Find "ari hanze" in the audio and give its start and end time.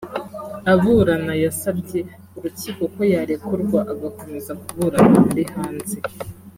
5.31-5.97